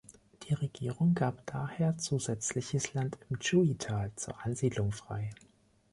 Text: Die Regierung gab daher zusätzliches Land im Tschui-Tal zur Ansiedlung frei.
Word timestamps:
Die 0.49 0.55
Regierung 0.55 1.13
gab 1.13 1.45
daher 1.45 1.95
zusätzliches 1.95 2.95
Land 2.95 3.19
im 3.29 3.39
Tschui-Tal 3.39 4.11
zur 4.15 4.43
Ansiedlung 4.43 4.91
frei. 4.91 5.29